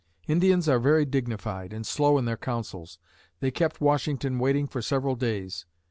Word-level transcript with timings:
Indians 0.27 0.67
are 0.67 0.79
very 0.79 1.05
dignified 1.05 1.71
and 1.71 1.85
slow 1.85 2.17
in 2.17 2.25
their 2.25 2.35
councils. 2.35 2.97
They 3.39 3.51
kept 3.51 3.79
Washington 3.81 4.39
waiting 4.39 4.65
for 4.65 4.81
several 4.81 5.15
days. 5.15 5.67